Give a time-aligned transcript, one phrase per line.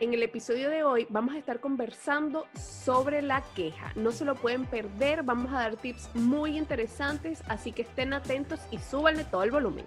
[0.00, 3.92] En el episodio de hoy vamos a estar conversando sobre la queja.
[3.96, 8.60] No se lo pueden perder, vamos a dar tips muy interesantes, así que estén atentos
[8.70, 9.84] y súbanle todo el volumen.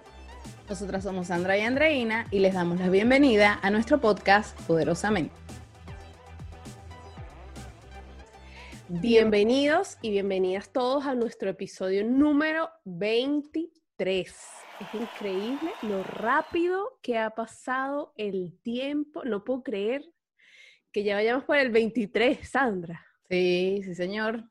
[0.70, 5.34] Nosotras somos Sandra y Andreina y les damos la bienvenida a nuestro podcast Poderosamente.
[8.88, 14.63] Bienvenidos y bienvenidas todos a nuestro episodio número 23.
[14.84, 19.24] Es increíble lo rápido que ha pasado el tiempo.
[19.24, 20.04] No puedo creer
[20.92, 23.06] que ya vayamos por el 23, Sandra.
[23.30, 24.44] Sí, sí, señor.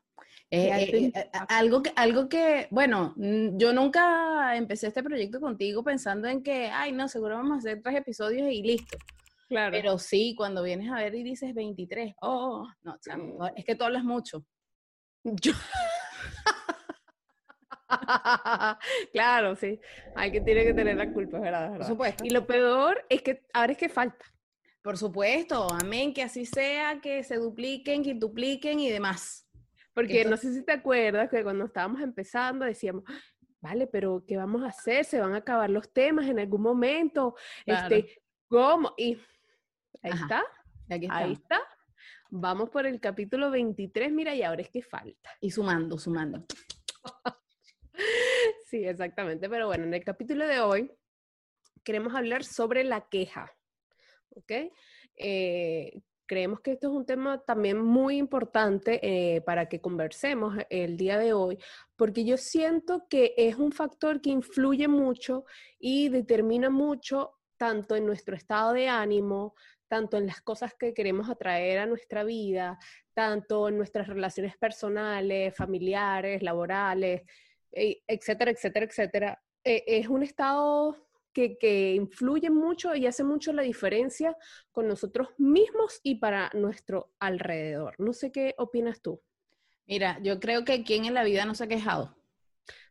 [0.49, 6.27] Eh, eh, eh, algo, que, algo que, bueno, yo nunca empecé este proyecto contigo pensando
[6.27, 8.97] en que, ay, no, seguro vamos a hacer tres episodios y listo.
[9.49, 9.71] Claro.
[9.71, 12.97] Pero sí, cuando vienes a ver y dices 23, oh, no,
[13.55, 14.43] es que tú hablas mucho.
[15.23, 15.53] Yo.
[19.13, 19.79] claro, sí.
[20.15, 21.77] Hay que tiene que tener la culpa, ¿verdad?
[21.77, 22.25] Por supuesto.
[22.25, 24.25] Y lo peor es que ahora es que falta.
[24.81, 29.47] Por supuesto, amén, que así sea, que se dupliquen, que dupliquen y demás.
[29.93, 33.03] Porque no sé si te acuerdas que cuando estábamos empezando decíamos,
[33.61, 35.05] vale, pero ¿qué vamos a hacer?
[35.05, 37.35] Se van a acabar los temas en algún momento.
[37.65, 38.93] Este, ¿cómo?
[38.97, 39.17] Y
[40.01, 40.43] ahí está.
[41.09, 41.61] Ahí está.
[42.29, 45.29] Vamos por el capítulo 23, mira, y ahora es que falta.
[45.39, 46.45] Y sumando, sumando.
[48.65, 49.49] Sí, exactamente.
[49.49, 50.91] Pero bueno, en el capítulo de hoy
[51.83, 53.51] queremos hablar sobre la queja.
[54.29, 54.51] ¿Ok?
[55.15, 60.97] Eh, creemos que esto es un tema también muy importante eh, para que conversemos el
[60.97, 61.59] día de hoy,
[61.95, 65.45] porque yo siento que es un factor que influye mucho
[65.77, 69.53] y determina mucho tanto en nuestro estado de ánimo,
[69.87, 72.79] tanto en las cosas que queremos atraer a nuestra vida,
[73.13, 77.21] tanto en nuestras relaciones personales, familiares, laborales,
[77.73, 80.97] etcétera, etcétera, etcétera, eh, es un estado
[81.33, 84.37] que, que, influye mucho y hace mucho la diferencia
[84.71, 87.95] con nosotros mismos y para nuestro alrededor.
[87.97, 89.21] No sé qué opinas tú.
[89.87, 92.15] Mira, yo creo que quien en la vida no se ha quejado.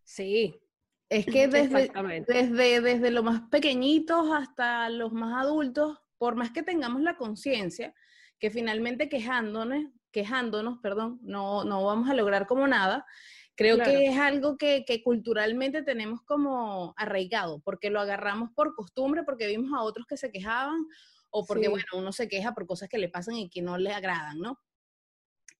[0.04, 0.60] Sí.
[1.08, 1.90] Es que desde,
[2.26, 7.94] desde, desde los más pequeñitos hasta los más adultos, por más que tengamos la conciencia
[8.38, 13.06] que finalmente quejándonos, quejándonos, perdón, no, no vamos a lograr como nada,
[13.54, 19.46] Creo que es algo que, culturalmente tenemos como arraigado, porque lo agarramos por costumbre, porque
[19.46, 20.86] vimos a otros que se quejaban,
[21.30, 23.92] o porque, bueno, uno se queja por cosas que le pasan y que no le
[23.92, 24.58] agradan, ¿no?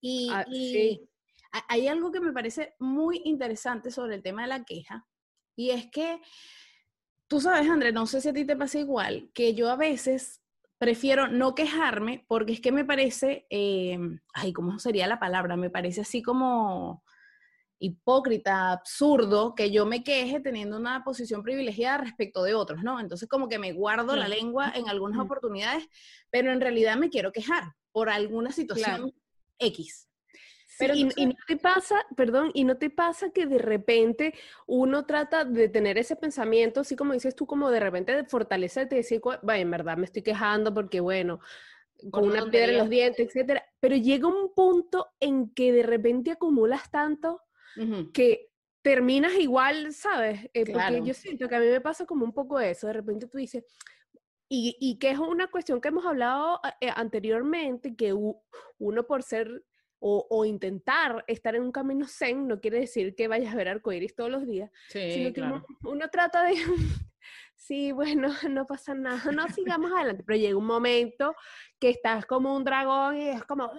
[0.00, 0.44] Y, ah,
[1.68, 5.06] hay algo que me parece muy interesante sobre el tema de la queja,
[5.54, 6.20] y es que,
[7.28, 10.40] tú sabes, André, no sé si a ti te pasa igual, que yo a veces
[10.78, 13.98] prefiero no quejarme porque es que me parece, eh,
[14.34, 15.56] ay, ¿cómo sería la palabra?
[15.56, 17.04] Me parece así como
[17.82, 23.00] hipócrita, absurdo, que yo me queje teniendo una posición privilegiada respecto de otros, ¿no?
[23.00, 25.88] Entonces como que me guardo la lengua en algunas oportunidades,
[26.30, 29.12] pero en realidad me quiero quejar por alguna situación
[29.58, 30.08] X.
[30.78, 34.32] Pero y, no te pasa, perdón, y no te pasa que de repente
[34.66, 38.94] uno trata de tener ese pensamiento, así como dices tú, como de repente de fortalecerte
[38.94, 41.40] y decir, vaya, en verdad me estoy quejando porque, bueno,
[42.12, 43.64] con una piedra en los dientes, etcétera.
[43.80, 47.40] Pero llega un punto en que de repente acumulas tanto
[48.12, 48.50] que
[48.82, 50.50] terminas igual, ¿sabes?
[50.54, 53.26] Eh, porque yo siento que a mí me pasa como un poco eso, de repente
[53.28, 53.64] tú dices,
[54.48, 59.64] y, y que es una cuestión que hemos hablado eh, anteriormente, que uno por ser
[60.04, 64.16] o, intentar estar en un camino zen no quiere decir que vayas a ver arcoíris
[64.16, 66.54] todos los días, sino que uno, uno, trata de,
[67.54, 71.36] sí, bueno, no pasa nada, no sigamos adelante, pero llega un momento
[71.78, 73.70] que estás como un dragón y es como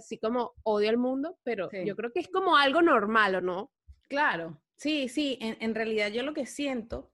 [0.00, 3.72] así como odio al mundo, pero yo creo que es como algo normal, ¿o no?
[4.08, 7.12] Claro, sí, sí, en, realidad yo lo que siento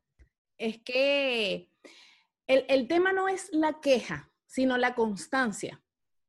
[0.57, 1.71] es que
[2.47, 5.83] el, tema no es la queja, sino la constancia.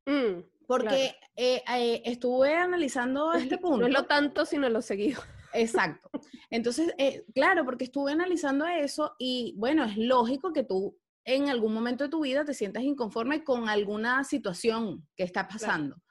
[0.05, 3.77] Mm, porque eh, eh, estuve analizando este punto.
[3.77, 5.21] No es lo tanto, sino lo seguido.
[5.53, 6.09] Exacto.
[6.49, 10.97] Entonces, eh, claro, porque estuve analizando eso y bueno, es lógico que tú
[11.27, 16.01] en algún momento de tu vida te sientas inconforme con alguna situación que está pasando.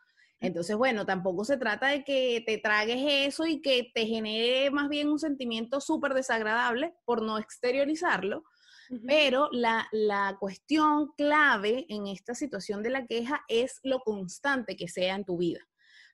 [0.41, 4.89] Entonces, bueno, tampoco se trata de que te tragues eso y que te genere más
[4.89, 8.45] bien un sentimiento súper desagradable por no exteriorizarlo,
[9.07, 14.87] pero la, la, cuestión clave en esta situación de la queja es lo constante que
[14.87, 15.61] sea en tu vida.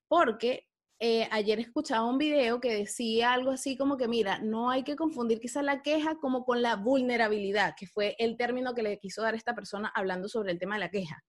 [0.09, 0.67] Porque
[1.05, 4.95] eh, ayer escuchaba un video que decía algo así como que, mira, no hay que
[4.95, 9.21] confundir quizá la queja como con la vulnerabilidad, que fue el término que le quiso
[9.21, 11.25] dar esta persona hablando sobre el tema de la queja.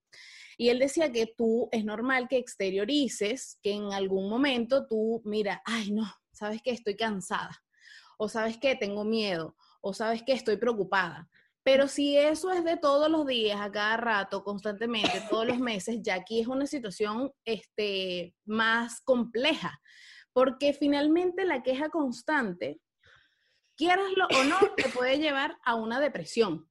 [0.56, 5.62] Y él decía que tú es normal que exteriorices, que en algún momento tú, mira,
[5.64, 7.62] ay no, sabes que estoy cansada,
[8.18, 11.28] o sabes que tengo miedo, o sabes que estoy preocupada.
[11.64, 16.00] Pero si eso es de todos los días, a cada rato, constantemente, todos los meses,
[16.02, 19.80] ya aquí es una situación este, más compleja,
[20.34, 22.80] porque finalmente la queja constante,
[23.76, 26.68] quieraslo o no, te puede llevar a una depresión.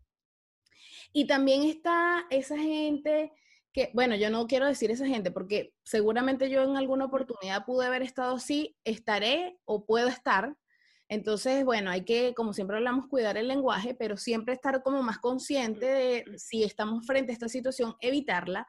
[1.12, 3.32] Y también está esa gente
[3.74, 7.86] que, bueno, yo no quiero decir esa gente porque seguramente yo en alguna oportunidad pude
[7.86, 10.56] haber estado así, estaré o puedo estar,
[11.10, 15.20] entonces, bueno, hay que, como siempre hablamos, cuidar el lenguaje, pero siempre estar como más
[15.20, 18.66] consciente de si estamos frente a esta situación, evitarla.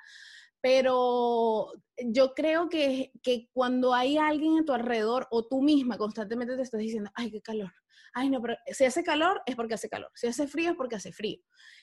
[0.60, 6.56] Pero yo creo que, que cuando hay alguien a tu alrededor o tú misma constantemente
[6.56, 7.72] te estás diciendo, ay, qué calor,
[8.14, 10.96] ay, no, pero si hace calor es porque hace calor, si hace frío es porque
[10.96, 11.38] hace frío.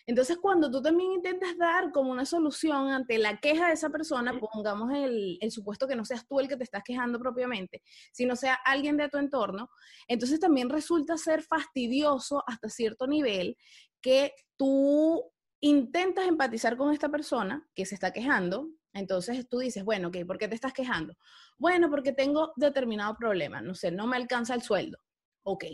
[0.07, 4.39] Entonces, cuando tú también intentas dar como una solución ante la queja de esa persona,
[4.39, 7.83] pongamos el, el supuesto que no seas tú el que te estás quejando propiamente,
[8.13, 9.69] sino sea alguien de tu entorno,
[10.07, 13.57] entonces también resulta ser fastidioso hasta cierto nivel
[14.01, 20.07] que tú intentas empatizar con esta persona que se está quejando, entonces tú dices, bueno,
[20.07, 21.16] ok, ¿por qué te estás quejando?
[21.57, 24.98] Bueno, porque tengo determinado problema, no sé, no me alcanza el sueldo.
[25.44, 25.66] Ok,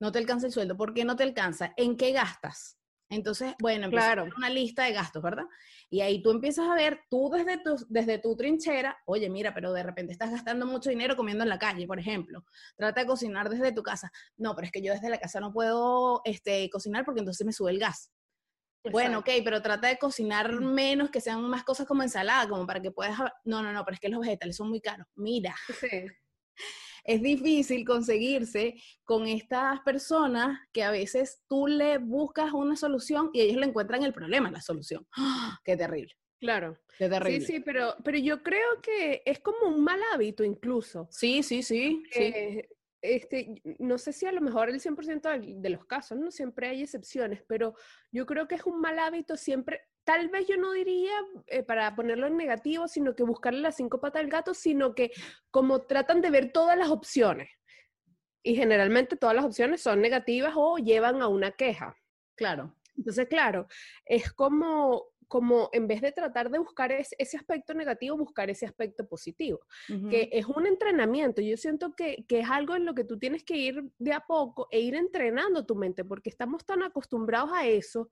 [0.00, 0.76] no te alcanza el sueldo.
[0.76, 1.72] ¿Por qué no te alcanza?
[1.76, 2.78] ¿En qué gastas?
[3.08, 4.28] Entonces, bueno, claro.
[4.36, 5.44] una lista de gastos, ¿verdad?
[5.88, 9.72] Y ahí tú empiezas a ver, tú desde tu, desde tu trinchera, oye, mira, pero
[9.72, 12.44] de repente estás gastando mucho dinero comiendo en la calle, por ejemplo.
[12.76, 14.10] Trata de cocinar desde tu casa.
[14.36, 17.52] No, pero es que yo desde la casa no puedo este, cocinar porque entonces me
[17.52, 18.10] sube el gas.
[18.90, 22.80] Bueno, ok, pero trata de cocinar menos, que sean más cosas como ensalada, como para
[22.80, 23.18] que puedas...
[23.44, 25.06] No, no, no, pero es que los vegetales son muy caros.
[25.14, 25.54] Mira.
[25.80, 26.06] Sí
[27.04, 28.74] es difícil conseguirse
[29.04, 34.02] con estas personas que a veces tú le buscas una solución y ellos le encuentran
[34.02, 35.06] el problema, la solución.
[35.16, 35.58] ¡Ah!
[35.64, 36.12] ¡Qué terrible!
[36.38, 36.78] Claro.
[36.98, 37.40] Qué terrible.
[37.40, 41.08] Sí, sí, pero, pero yo creo que es como un mal hábito incluso.
[41.10, 42.02] Sí, sí, sí.
[42.10, 42.62] sí.
[43.14, 46.82] Este, no sé si a lo mejor el 100% de los casos, no siempre hay
[46.82, 47.74] excepciones, pero
[48.10, 51.12] yo creo que es un mal hábito siempre tal vez yo no diría
[51.48, 55.10] eh, para ponerlo en negativo, sino que buscarle las cinco patas al gato, sino que
[55.50, 57.50] como tratan de ver todas las opciones.
[58.44, 61.96] Y generalmente todas las opciones son negativas o llevan a una queja.
[62.36, 62.72] Claro.
[62.96, 63.66] Entonces, claro,
[64.04, 69.06] es como, como en vez de tratar de buscar ese aspecto negativo, buscar ese aspecto
[69.08, 69.60] positivo,
[70.10, 71.40] que es un entrenamiento.
[71.42, 74.20] Yo siento que, que, es algo en lo que tú tienes que ir de a
[74.20, 78.10] poco e ir entrenando tu mente, porque estamos tan acostumbrados a eso,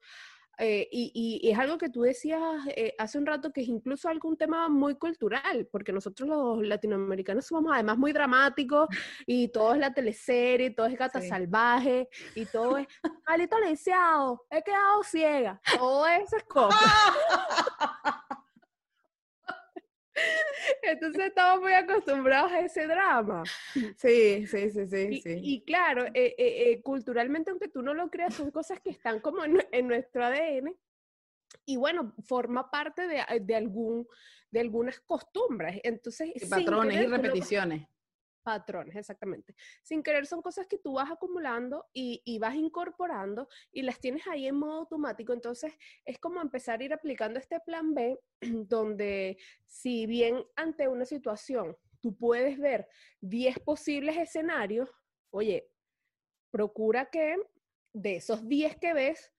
[0.58, 4.08] eh, y, y, es algo que tú decías eh, hace un rato que es incluso
[4.08, 8.88] algún tema muy cultural, porque nosotros los latinoamericanos somos además muy dramáticos
[9.26, 12.86] y todo es la teleserie, todo es gata salvaje y todo es
[13.26, 16.80] malito lisiado, he quedado ciega, todas esas cosas.
[20.86, 23.42] Entonces estamos muy acostumbrados a ese drama.
[23.96, 25.22] Sí, sí, sí, sí.
[25.25, 28.90] Y, y claro, eh, eh, eh, culturalmente, aunque tú no lo creas, son cosas que
[28.90, 30.75] están como en, nuestro ADN.
[31.66, 34.06] Y bueno, forma parte de, de, algún,
[34.50, 35.81] de algunas costumbres.
[35.82, 37.88] Entonces, patrones y repeticiones
[38.44, 39.56] patrones, exactamente.
[39.82, 44.46] Sin querer son cosas que tú vas acumulando y, vas incorporando y las tienes ahí
[44.46, 45.32] en modo automático.
[45.32, 45.73] Entonces
[46.05, 51.76] es como empezar a ir aplicando este plan B, donde si bien ante una situación
[52.00, 52.87] tú puedes ver
[53.23, 54.90] 10 posibles escenarios,
[55.31, 55.70] oye,
[56.50, 57.37] procura que
[57.95, 59.33] de esos 10 que ves,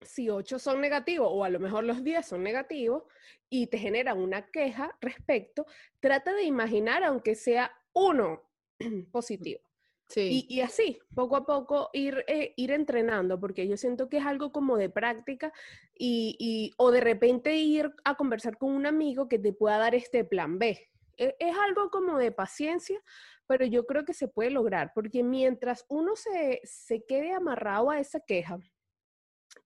[0.00, 3.04] si 8 son negativos o a lo mejor los 10 son negativos
[3.48, 5.66] y te generan una queja respecto,
[6.00, 8.42] trata de imaginar, aunque sea uno
[9.12, 9.60] positivo.
[10.08, 10.46] Sí.
[10.48, 14.52] Y, así, poco a poco, ir, eh, ir entrenando, porque yo siento que es algo
[14.52, 15.52] como de práctica
[15.94, 20.24] y, o de repente ir a conversar con un amigo que te pueda dar este
[20.24, 20.88] plan B.
[21.18, 22.98] E, es, algo como de paciencia,
[23.46, 28.00] pero yo creo que se puede lograr, porque mientras uno se, se quede amarrado a
[28.00, 28.58] esa queja,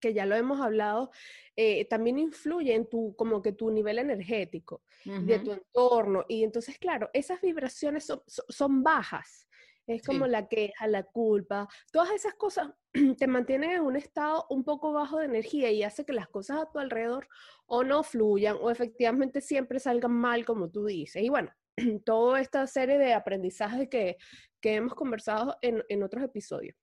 [0.01, 1.11] que ya lo hemos hablado,
[1.57, 6.25] eh, también influye en tu, como que tu nivel energético, de tu entorno.
[6.29, 9.49] Y entonces, claro, esas vibraciones son, bajas.
[9.87, 12.71] Es como la queja, la culpa, todas esas cosas
[13.19, 16.63] te mantienen en un estado un poco bajo de energía y hace que las cosas
[16.63, 17.27] a tu alrededor
[17.67, 21.23] o no fluyan o efectivamente siempre salgan mal, como tú dices.
[21.23, 21.51] Y bueno,
[22.07, 24.17] toda esta serie de aprendizajes que,
[24.61, 26.77] que hemos conversado en, en otros episodios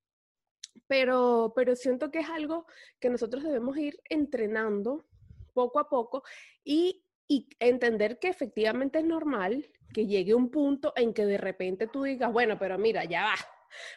[0.87, 2.65] pero, pero siento que es algo
[2.99, 5.05] que nosotros debemos ir entrenando
[5.53, 6.23] poco a poco
[6.63, 11.87] y, y entender que efectivamente es normal que llegue un punto en que de repente
[11.87, 13.35] tú digas, bueno, pero mira, ya va,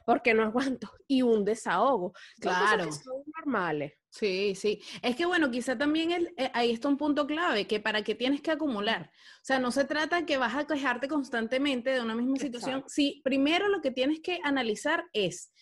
[0.04, 2.12] porque no aguanto, y un desahogo.
[2.40, 2.90] Claro.
[2.92, 3.94] Son normales.
[4.10, 4.80] Sí, sí.
[5.00, 8.14] Es que bueno, quizá también el, eh, ahí está un punto clave, que para qué
[8.14, 9.10] tienes que acumular.
[9.36, 12.84] O sea, no se trata que vas a quejarte constantemente de una misma situación.
[12.88, 15.52] Sí, primero lo que tienes que analizar es,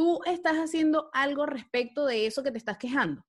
[0.00, 3.22] tú estás haciendo algo respecto de eso que te estás quejando.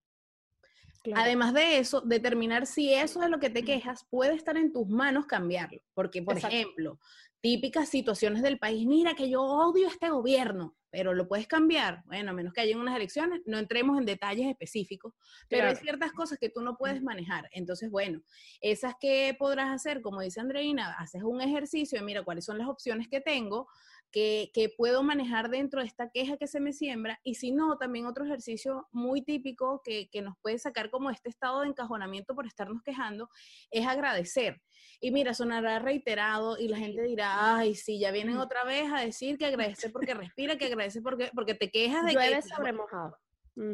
[1.13, 4.87] Además de eso, determinar si eso es lo que te quejas puede estar en tus
[4.87, 5.81] manos cambiarlo.
[5.93, 6.97] Porque, por ejemplo,
[7.41, 12.03] típicas situaciones del país, mira que yo odio este gobierno, pero lo puedes cambiar.
[12.05, 15.13] Bueno, a menos que haya unas elecciones, no entremos en detalles específicos,
[15.49, 17.49] pero hay ciertas cosas que tú no puedes manejar.
[17.51, 18.21] Entonces, bueno,
[18.61, 22.69] esas que podrás hacer, como dice Andreina, haces un ejercicio de mira cuáles son las
[22.69, 23.67] opciones que tengo,
[24.11, 27.19] que, puedo manejar dentro de esta queja que se me siembra.
[27.23, 31.29] Y si no, también otro ejercicio muy típico que, que nos puede sacar como este
[31.29, 33.29] estado de encajonamiento por estarnos quejando
[33.69, 34.61] es agradecer.
[34.99, 38.99] Y mira, sonará reiterado y la gente dirá, ay, sí, ya vienen otra vez a
[38.99, 42.41] decir que agradece porque respira, que agradece porque, porque te quejas de Llueve que...
[42.43, 43.17] sobre mojado.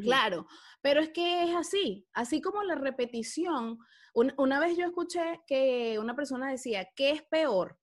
[0.01, 0.47] Claro,
[0.81, 3.77] pero es que es así, así como la repetición.
[4.13, 7.77] una vez yo escuché que una persona decía, ¿qué es peor?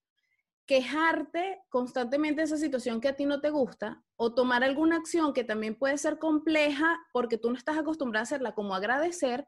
[0.66, 5.33] Quejarte constantemente de esa situación que a ti no te gusta o tomar alguna acción
[5.33, 9.47] que también puede ser compleja porque tú no estás acostumbrada a hacerla, como agradecer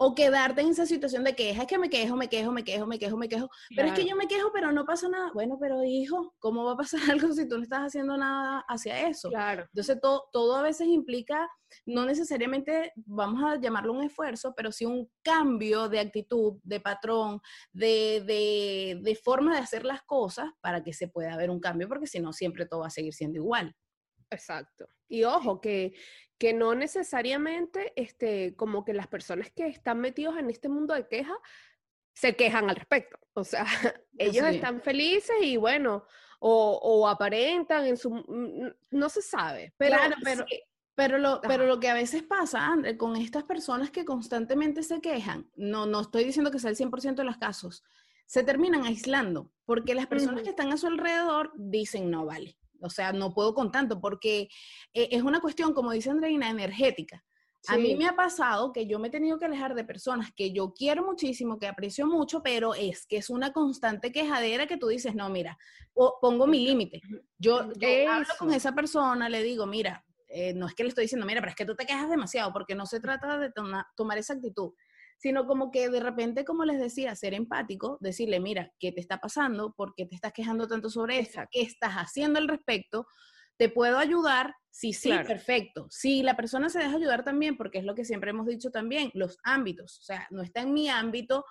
[0.00, 2.86] o quedarte en esa situación de queja, es que me quejo, me quejo, me quejo,
[2.86, 5.32] me quejo, me quejo, pero es que yo me quejo, pero no pasa nada.
[5.34, 9.08] Bueno, pero hijo, ¿cómo va a pasar algo si tú no estás haciendo nada hacia
[9.08, 9.28] eso?
[9.28, 9.62] Claro.
[9.62, 11.50] Entonces, todo, todo a veces implica,
[11.84, 17.40] no necesariamente, vamos a llamarlo un esfuerzo, pero sí un cambio de actitud, de patrón,
[17.72, 21.88] de, de, de forma de hacer las cosas para que se pueda ver un cambio,
[21.88, 23.74] porque si no, siempre todo va a seguir siendo igual.
[24.30, 24.88] Exacto.
[25.08, 25.94] Y ojo, que,
[26.38, 31.08] que no necesariamente, este, como que las personas que están metidos en este mundo de
[31.08, 31.36] queja
[32.14, 33.18] se quejan al respecto.
[33.38, 33.64] O sea,
[34.16, 36.04] ellos están felices y bueno,
[36.40, 38.10] o, aparentan en su...
[38.90, 39.74] No se sabe.
[39.76, 40.44] Pero, pero,
[40.96, 45.00] pero, lo, pero lo que a veces pasa, André, con estas personas que constantemente se
[45.00, 47.84] quejan, no, no estoy diciendo que sea el 100% de los casos,
[48.26, 52.90] se terminan aislando, porque las personas que están a su alrededor dicen, no, vale, o
[52.90, 54.48] sea, no puedo con tanto porque
[54.92, 57.24] eh, es una cuestión, como dice Andreina, energética.
[57.66, 60.52] A mí me ha pasado que yo me he tenido que alejar de personas que
[60.52, 64.88] yo quiero muchísimo, que aprecio mucho, pero es que es una constante quejadera que tú
[64.88, 65.58] didices, no, mira,
[66.20, 67.00] pongo mi límite.
[67.36, 71.26] Yo, hablo con esa persona, le digo, mira, eh, no es que le estoy diciendo,
[71.26, 73.52] mira, pero es que tú te quejas demasiado, porque no se trata de
[73.96, 74.72] tomar esa actitud
[75.18, 79.18] sino como que de repente, como les decía, ser empático, decirle, mira, ¿qué te está
[79.18, 79.74] pasando?
[79.74, 81.40] ¿Por qué te estás quejando tanto sobre eso?
[81.50, 83.06] ¿Qué estás haciendo al respecto?
[83.56, 84.54] ¿Te puedo ayudar?
[84.70, 85.88] Sí, sí, perfecto.
[85.90, 89.10] Si la persona se deja ayudar también, porque es lo que siempre hemos dicho también,
[89.12, 91.44] los ámbitos, o sea, no está en mi ámbito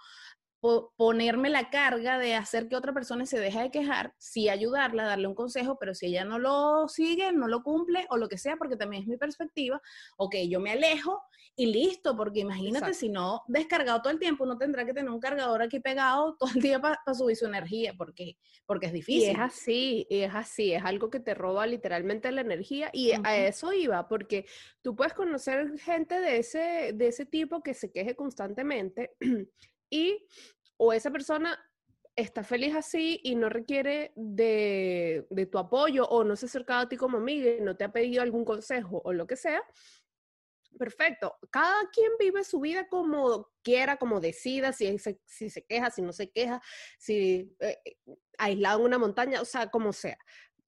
[0.59, 5.27] ponerme la carga de hacer que otra persona se deje de quejar, sí ayudarla, darle
[5.27, 8.57] un consejo, pero si ella no lo sigue, no lo cumple o lo que sea,
[8.57, 9.81] porque también es mi perspectiva,
[10.17, 11.21] ok, yo me alejo
[11.55, 15.19] y listo, porque imagínate si no descargado todo el tiempo, uno tendrá que tener un
[15.19, 19.23] cargador aquí pegado todo el día para subir su energía, porque, porque es difícil.
[19.23, 23.11] Y es así, y es así, es algo que te roba literalmente la energía y
[23.23, 24.45] a eso iba, porque
[24.81, 29.11] tú puedes conocer gente de ese, de ese tipo que se queje constantemente
[29.89, 30.25] y
[30.77, 31.59] o esa persona
[32.15, 36.89] está feliz así y no requiere de, tu apoyo o no se ha acercado a
[36.89, 39.61] ti como amiga y no te ha pedido algún consejo o lo que sea,
[40.79, 41.35] perfecto.
[41.51, 46.01] Cada quien vive su vida como quiera, como decida, si se, si se queja, si
[46.01, 46.59] no se queja,
[46.97, 47.77] si eh,
[48.39, 50.17] aislado en una montaña, o sea, como sea.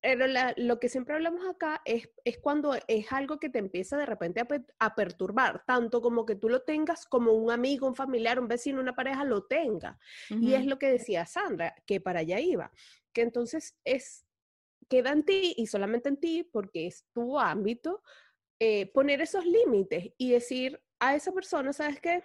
[0.01, 0.25] Pero
[0.57, 4.41] lo que siempre hablamos acá es, es, cuando es algo que te empieza de repente
[4.79, 8.79] a, perturbar, tanto como que tú lo tengas como un amigo, un familiar, un vecino,
[8.79, 9.99] una pareja lo tenga.
[10.29, 12.71] Y es lo que decía Sandra, que para allá iba,
[13.11, 14.25] que entonces es,
[14.87, 18.01] queda en ti y solamente en ti, porque es tu ámbito,
[18.59, 22.23] eh, poner esos límites y decir a esa persona, ¿sabes qué?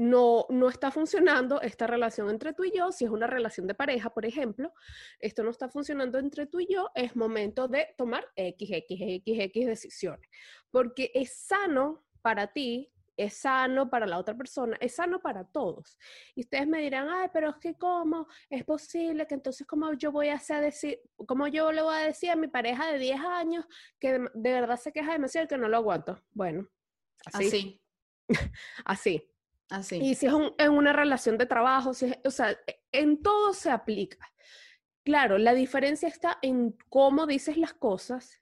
[0.00, 3.74] No, no está funcionando esta relación entre tú y yo, si es una relación de
[3.74, 4.72] pareja, por ejemplo,
[5.18, 9.40] esto no está funcionando entre tú y yo, es momento de tomar X, X, X,
[9.40, 10.26] X decisiones,
[10.70, 15.98] porque es sano para ti, es sano para la otra persona, es sano para todos.
[16.34, 20.12] Y ustedes me dirán, ay, pero es que cómo es posible que entonces cómo yo
[20.12, 23.20] voy a hacer decir, cómo yo le voy a decir a mi pareja de 10
[23.20, 23.66] años
[23.98, 26.22] que de, verdad se queja demasiado y que no lo aguanto.
[26.30, 26.66] Bueno,
[27.26, 27.82] así.
[28.86, 29.26] así.
[29.92, 33.70] Y si es en una relación de trabajo, si o sea, e, en todo se
[33.70, 34.18] aplica.
[35.02, 38.38] Claro, la diferencia está en cómo dices las cosas,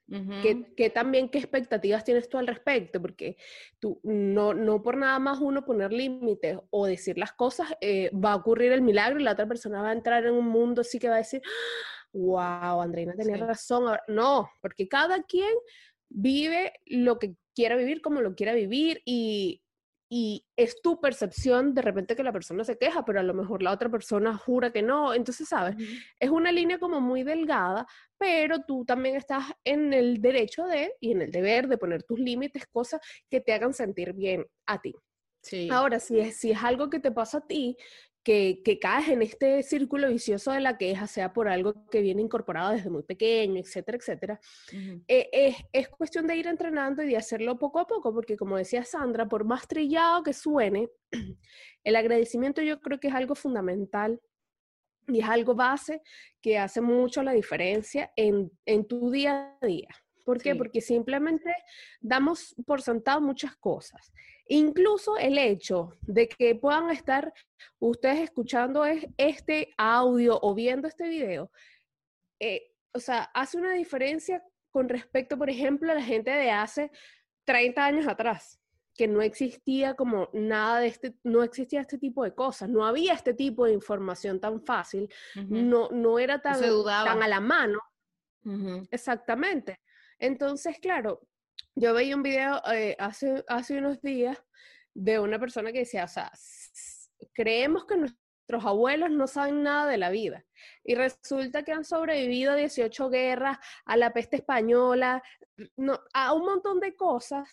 [0.75, 3.37] que, también qué expectativas tienes tú al respecto, porque
[3.79, 8.33] tú no, no por nada más uno poner límites o decir las cosas, eh, va
[8.33, 10.99] a ocurrir el milagro y la otra persona va a entrar en un mundo así
[10.99, 11.41] que va a decir,
[12.11, 13.97] wow, Andreina tenía razón.
[14.09, 15.53] No, porque cada quien
[16.09, 19.61] vive lo que quiera vivir como lo quiera vivir y
[20.11, 23.61] y es tu percepción de repente que la persona se queja, pero a lo mejor
[23.61, 25.13] la otra persona jura que no.
[25.13, 25.75] Entonces, ¿sabes?
[26.19, 27.85] Es una línea como muy delgada,
[28.17, 32.19] pero tú también estás en el derecho de y en el deber de poner tus
[32.19, 32.99] límites, cosas
[33.29, 34.95] que te hagan sentir bien a ti.
[35.43, 35.69] Sí.
[35.71, 37.77] Ahora, si es, si es algo que te pasa a ti,
[38.23, 42.21] que, que, caes en este círculo vicioso de la queja, sea por algo que viene
[42.21, 44.39] incorporado desde muy pequeño, etcétera, etcétera,
[45.07, 48.57] eh, es, es, cuestión de ir entrenando y de hacerlo poco a poco, porque como
[48.57, 50.89] decía Sandra, por más trillado que suene,
[51.83, 54.19] el agradecimiento yo creo que es algo fundamental
[55.07, 56.01] y es algo base
[56.41, 59.89] que hace mucho la diferencia en, en tu día a día.
[60.29, 60.55] ¿Por qué?
[60.55, 61.51] Porque simplemente
[61.99, 64.13] damos por sentado muchas cosas.
[64.47, 67.33] Incluso el hecho de que puedan estar
[67.79, 68.85] ustedes escuchando
[69.17, 71.51] este audio o viendo este video,
[72.39, 76.91] eh, o sea, hace una diferencia con respecto, por ejemplo, a la gente de hace
[77.45, 78.59] 30 años atrás,
[78.95, 83.13] que no existía como nada de este, no existía este tipo de cosas, no había
[83.13, 85.11] este tipo de información tan fácil,
[85.47, 87.79] no, no era tan, tan a la mano.
[88.91, 89.79] Exactamente.
[90.19, 91.21] Entonces, claro,
[91.75, 94.37] yo veía un video eh, hace, unos días
[94.93, 96.31] de una persona que decía, o sea,
[97.33, 100.45] creemos que nuestros abuelos no saben nada de la vida
[100.83, 105.23] y resulta que han sobrevivido a 18 guerras, a la peste española,
[106.13, 107.47] a un montón de cosas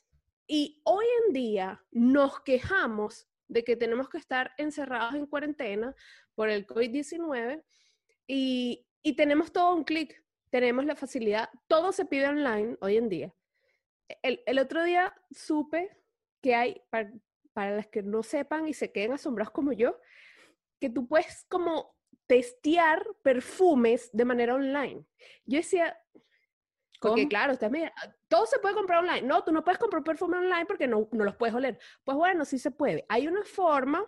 [0.48, 5.94] y hoy en día nos quejamos de que tenemos que estar encerrados en cuarentena
[6.34, 7.62] por el COVID-19
[8.26, 10.25] y, y tenemos todo un clic
[10.60, 13.34] tenemos la facilidad, todo se pide online hoy en día.
[14.22, 15.90] El, el otro día supe
[16.40, 17.12] que hay, para,
[17.52, 19.98] para las que no sepan y se queden asombrados como yo,
[20.80, 21.94] que tú puedes como
[22.26, 25.04] testear perfumes de manera online.
[25.44, 25.94] Yo decía,
[27.00, 27.92] porque claro, usted mira,
[28.28, 29.22] todo se puede comprar online.
[29.22, 31.78] No, tú no puedes comprar perfume online porque no, no los puedes oler.
[32.02, 33.04] Pues bueno, sí se puede.
[33.10, 34.04] Hay una forma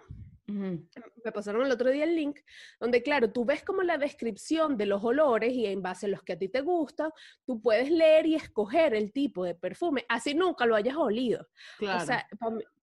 [0.48, 2.40] me pasaron el otro día el link,
[2.80, 6.22] donde claro, tú ves como la descripción de los olores y en base a los
[6.22, 7.10] que a ti te gustan,
[7.44, 11.46] tú puedes leer y escoger el tipo de perfume, así nunca lo hayas olido.
[11.78, 12.02] Claro.
[12.02, 12.26] O sea,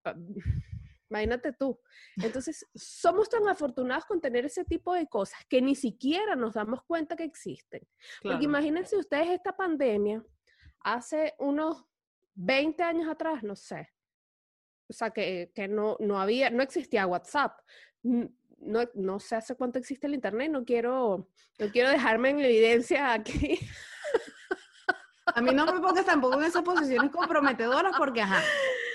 [1.10, 1.80] imagínate tú.
[2.17, 6.84] Entonces, somos tan afortunados con tener ese tipo de cosas que ni siquiera nos damos
[6.84, 7.82] cuenta que existen.
[8.21, 10.23] Porque imagínense ustedes esta pandemia
[10.82, 11.84] hace unos
[12.36, 13.89] 20 años atrás, no sé,
[14.88, 17.60] o sea, que, que no, no había, no existía WhatsApp.
[18.04, 23.13] No, no sé hace cuánto existe el Internet, no quiero, no quiero dejarme en evidencia
[23.13, 23.60] aquí.
[25.28, 28.41] A mí no me pongas tampoco en esas posiciones comprometedoras porque, ajá.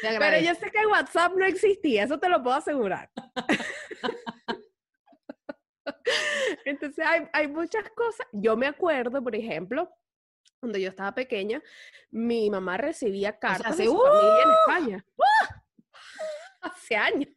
[0.19, 3.11] Pero yo sé que WhatsApp no existía, eso te lo puedo asegurar.
[6.65, 8.27] Entonces hay, hay, muchas cosas.
[8.33, 9.93] Yo me acuerdo, por ejemplo,
[10.61, 11.63] cuando yo estaba pequeña,
[12.11, 15.05] mi mamá recibía cartas de su familia en España.
[15.17, 15.60] ¡Uh!
[16.61, 17.29] Hace años.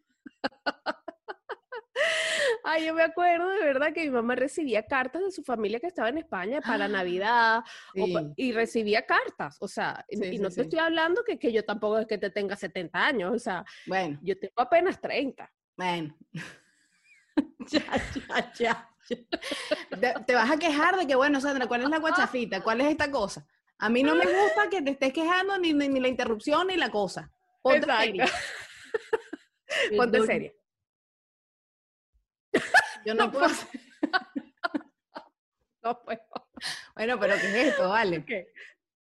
[2.63, 5.87] Ay, yo me acuerdo de verdad que mi mamá recibía cartas de su familia que
[5.87, 7.63] estaba en España para Navidad
[8.35, 12.07] y recibía cartas, o sea, y no te estoy hablando que, que, yo tampoco es
[12.07, 14.17] que te tenga 70 años, o sea, bueno.
[14.21, 15.51] yo tengo apenas 30.
[15.75, 16.15] Bueno.
[17.67, 17.83] ya,
[18.57, 19.27] ya, ya.
[20.25, 22.61] Te, vas a quejar de que, bueno, Sandra, ¿cuál es la guachafita?
[22.61, 23.45] ¿Cuál es esta cosa?
[23.79, 26.89] A mí no me gusta que te estés quejando ni, ni, la interrupción ni la
[26.89, 27.31] cosa.
[27.65, 28.23] Exacto.
[29.97, 30.53] Ponte seria.
[33.05, 33.47] Yo no puedo.
[35.83, 36.21] no puedo.
[36.95, 37.89] Bueno, pero ¿qué es esto?
[37.89, 38.23] Vale.
[38.25, 38.51] ¿Qué?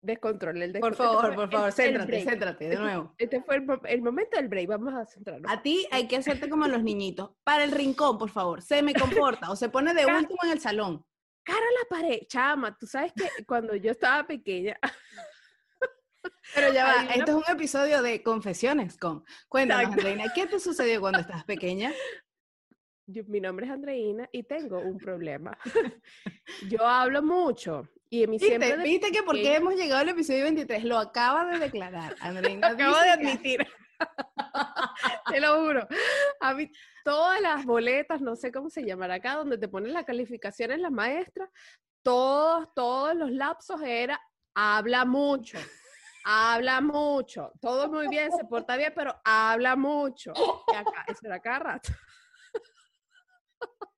[0.02, 3.14] Descontrol, el Por favor, por favor, céntrate, céntrate, de este nuevo.
[3.18, 5.52] Este fue el, momento del break, vamos a centrarnos.
[5.52, 7.32] A ti hay que hacerte como los niñitos.
[7.44, 10.62] Para el rincón, por favor, se me comporta o se pone de último en el
[10.62, 11.06] salón.
[11.44, 14.80] Cara a la pared, chama, tú sabes que cuando yo estaba pequeña,
[16.56, 19.24] pero ya va, esto es un episodio de confesiones con.
[19.48, 21.92] Cuéntanos, Andreina, ¿qué te sucedió cuando estabas pequeña?
[23.28, 25.58] mi nombre es Andreina y tengo un problema.
[26.70, 28.84] Yo hablo mucho y en mi ¿Viste, siempre...
[28.84, 30.84] ¿Viste que por qué hemos llegado al episodio 23?
[30.84, 32.70] Lo acaba de declarar, Andreina.
[32.70, 33.68] Lo acabo de admitir.
[35.32, 35.88] te lo juro.
[36.40, 36.72] A mí,
[37.04, 40.92] todas las boletas, no sé cómo se llamará acá, donde te ponen las calificaciones las
[40.92, 41.50] maestras,
[42.04, 44.22] todos, todos los lapsos era
[44.54, 45.58] habla mucho
[46.32, 50.32] habla mucho, todo muy bien, se porta bien, pero habla mucho.
[50.72, 51.90] Y acá, eso era cada rato.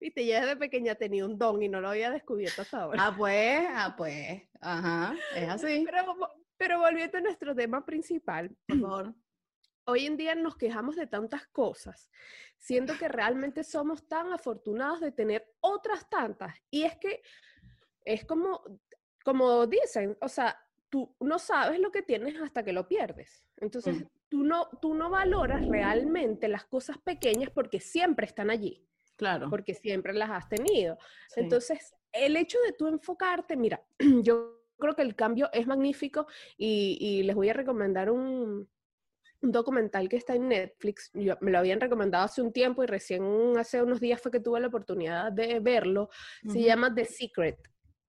[0.00, 3.04] Viste, ya desde pequeña tenía un don y no lo había descubierto hasta ahora.
[3.04, 5.84] Ah, pues, ah, pues, ajá, es así.
[5.84, 6.16] Pero,
[6.56, 9.14] pero volviendo a nuestro tema principal, por favor.
[9.86, 12.08] Hoy en día nos quejamos de tantas cosas,
[12.56, 16.54] siendo que realmente somos tan afortunados de tener otras tantas.
[16.70, 17.20] Y es que
[18.04, 18.62] es como,
[19.24, 20.56] como dicen, o sea,
[20.90, 23.44] tú no sabes lo que tienes hasta que lo pierdes.
[23.58, 28.84] Entonces, tú no, tú no valoras realmente las cosas pequeñas porque siempre están allí.
[29.16, 29.50] Claro.
[29.50, 30.96] Porque siempre las has tenido.
[31.36, 33.82] Entonces, el hecho de tú enfocarte, mira,
[34.22, 38.68] yo creo que el cambio es magnífico y, les voy a recomendar un,
[39.40, 41.12] documental que está en Netflix.
[41.14, 44.58] me lo habían recomendado hace un tiempo y recién hace unos días fue que tuve
[44.60, 46.10] la oportunidad de verlo.
[46.46, 47.58] Se llama The Secret.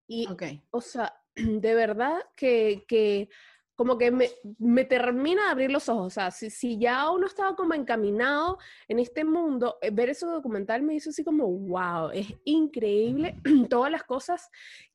[0.08, 0.28] Y,
[0.72, 3.30] o sea, de verdad que, que
[3.76, 6.08] como que me, me, termina de abrir los ojos.
[6.08, 8.58] O sea, si, si, ya uno estaba como encaminado
[8.90, 13.38] en este mundo, eh, ver ese documental me hizo así como, wow, es increíble
[13.70, 14.50] todas las cosas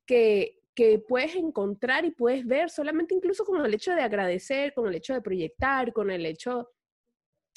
[0.05, 4.87] que, que puedes encontrar y puedes ver solamente incluso con el hecho de agradecer, con
[4.87, 6.69] el hecho de proyectar, con el hecho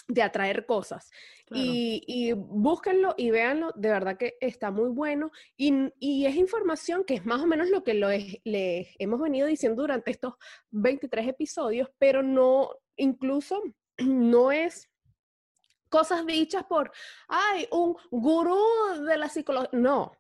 [0.08, 1.12] de atraer cosas.
[1.52, 5.32] Y, búsquenlo y véanlo, de verdad que está muy bueno.
[5.56, 9.82] Y, es información que es más o menos lo que lo les hemos venido diciendo
[9.82, 10.36] durante estos
[10.72, 13.62] 23 episodios, pero no, incluso
[13.98, 14.90] no es
[15.90, 16.92] cosas dichas por,
[17.28, 18.60] ay, un gurú
[19.08, 19.70] de la psicología.
[19.74, 20.12] No,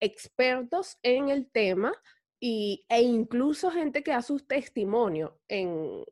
[0.00, 1.92] expertos en el tema
[2.40, 6.04] y, e incluso gente que da su testimonio en,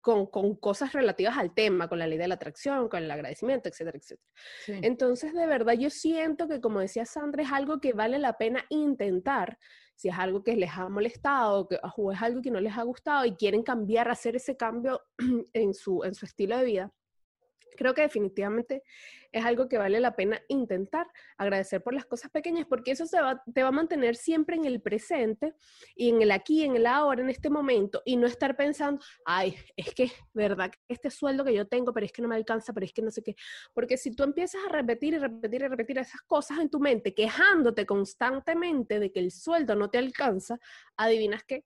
[0.00, 3.68] con, con, cosas relativas al tema, con la ley de la atracción, con el agradecimiento,
[3.68, 4.28] etcétera, etcétera.
[4.82, 8.64] Entonces, de verdad, yo siento que, como decía Sandra, es algo que vale la pena
[8.68, 9.58] intentar,
[9.94, 12.82] si es algo que les ha molestado que, o es algo que no les ha
[12.82, 15.02] gustado y quieren cambiar, hacer ese cambio
[15.52, 16.92] en su, en su estilo de vida
[17.76, 18.82] creo que definitivamente
[19.32, 21.06] es algo que vale la pena intentar,
[21.36, 24.64] agradecer por las cosas pequeñas, porque eso se va, te va a mantener siempre en
[24.64, 25.54] el presente
[25.94, 29.56] y en el aquí, en el ahora, en este momento, y no estar pensando, ay,
[29.76, 32.86] es que, verdad, este sueldo que yo tengo, pero es que no me alcanza, pero
[32.86, 33.36] es que no sé qué,
[33.72, 37.14] porque si tú empiezas a repetir y repetir y repetir esas cosas en tu mente,
[37.14, 40.58] quejándote constantemente de que el sueldo no te alcanza,
[40.96, 41.64] adivinas que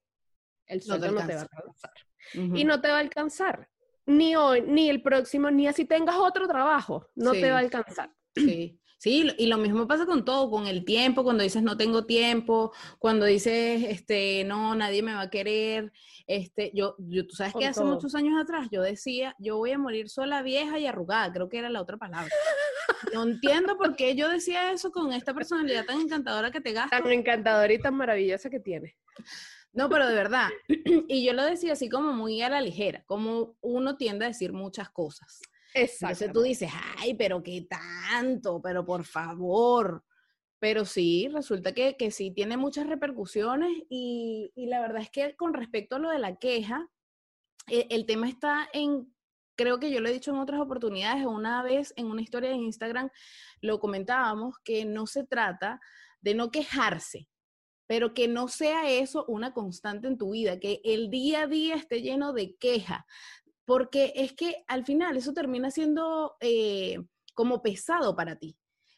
[0.67, 1.93] el sueldo no te, va a alcanzar.
[2.35, 3.69] Y no te va a alcanzar
[4.07, 8.11] ni hoy, ni el próximo, ni así tengas otro trabajo, no te va a alcanzar.
[8.35, 8.81] Sí.
[9.05, 12.73] Sí, y lo mismo pasa con todo, con el tiempo, cuando dices no tengo tiempo,
[12.99, 15.93] cuando dices este no, nadie me va a querer,
[16.27, 19.79] este yo, yo tú sabes que hace muchos años atrás yo decía, yo voy a
[19.79, 22.31] morir sola, vieja y arrugada, creo que era la otra palabra.
[23.13, 27.03] No entiendo por qué yo decía eso con esta personalidad tan encantadora que te gasta.
[27.03, 28.97] Tan encantadora y tan maravillosa que tiene.
[29.75, 30.49] No, pero de verdad.
[31.09, 34.53] Y yo lo decía así como muy a la ligera, como uno tiende a decir
[34.53, 35.41] muchas cosas.
[35.75, 36.07] Exacto.
[36.07, 40.05] Entonces tú dices, ay, pero qué tanto, pero por favor.
[40.61, 45.37] Pero sí, resulta que, que sí tiene muchas repercusiones y, y, la verdad es que
[45.37, 46.89] con respecto a lo de la queja,
[47.67, 49.13] el, el tema está en,
[49.57, 52.57] creo que yo lo he dicho en otras oportunidades, una vez en una historia de
[52.57, 53.11] Instagram
[53.61, 55.81] lo comentábamos, que no se trata
[56.21, 57.29] de no quejarse,
[57.87, 61.77] pero que no sea eso una constante en tu vida, que el día a día
[61.77, 63.07] esté lleno de queja,
[63.65, 66.99] porque es que al final eso termina siendo eh,
[67.35, 68.57] como pesado para ti.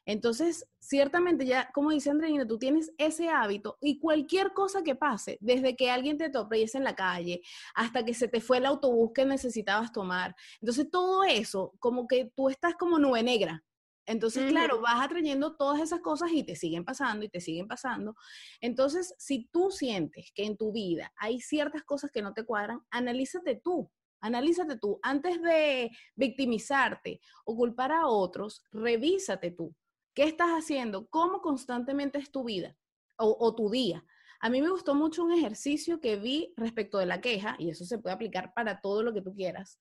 [0.09, 5.37] Entonces, ciertamente ya, como dice Andreina, tú tienes ese hábito y cualquier cosa que pase,
[5.41, 7.43] desde que alguien te es en la calle
[7.75, 12.31] hasta que se te fue el autobús que necesitabas tomar, entonces todo eso, como que
[12.37, 13.65] tú estás como nube negra,
[14.07, 18.15] entonces, claro, vas atrayendo todas esas cosas y te siguen pasando y te siguen pasando.
[18.61, 22.81] Entonces, si tú sientes que en tu vida hay ciertas cosas que no te cuadran,
[22.91, 23.91] analízate tú.
[24.21, 24.99] Analízate tú.
[25.03, 29.75] Antes de victimizarte o culpar a otros, revísate tú.
[30.15, 31.09] ¿Qué estás haciendo?
[31.09, 32.77] ¿Cómo constantemente es tu vida
[33.19, 34.05] o, o tu día?
[34.41, 37.85] A mí me gustó mucho un ejercicio que vi respecto de la queja, y eso
[37.85, 39.81] se puede aplicar para todo lo que tú quieras,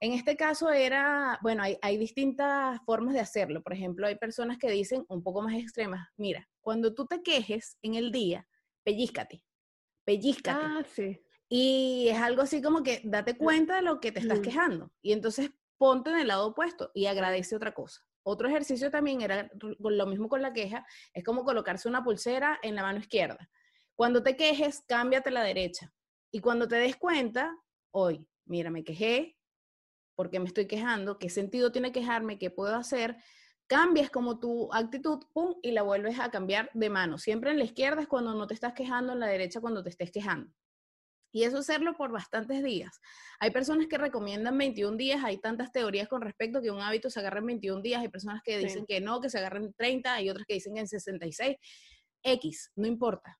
[0.00, 3.62] en este caso era, bueno, hay, distintas formas de hacerlo.
[3.62, 7.76] Por ejemplo, hay personas que dicen un poco más extremas, mira, cuando tú te quejes
[7.82, 8.48] en el día,
[8.82, 9.44] pellízcate,
[10.04, 10.64] pellízcate.
[10.64, 11.20] Ah, sí.
[11.50, 14.90] Y es algo así como que date cuenta de lo que te estás quejando.
[15.02, 18.00] Y entonces ponte en el lado opuesto y agradece otra cosa.
[18.22, 22.74] Otro ejercicio también era lo mismo con la queja, es como colocarse una pulsera en
[22.74, 23.50] la mano izquierda.
[23.94, 25.92] Cuando te quejes, cámbiate la derecha.
[26.30, 27.54] Y cuando te des cuenta,
[27.90, 29.36] hoy, mira, me quejé,
[30.20, 33.16] porque me estoy quejando, qué sentido tiene quejarme, qué puedo hacer,
[33.66, 37.16] cambias como tu actitud, pum, y la vuelves a cambiar de mano.
[37.16, 39.88] Siempre en la izquierda es cuando no te estás quejando, en la derecha cuando te
[39.88, 40.52] estés quejando.
[41.32, 43.00] Y eso hacerlo por bastantes días.
[43.38, 47.08] Hay personas que recomiendan 21 días, hay tantas teorías con respecto a que un hábito
[47.08, 49.72] se agarra en 21 días, hay personas que dicen que no, que se agarren en
[49.72, 51.56] 30, hay otras que dicen en 66.
[52.24, 53.38] X, no importa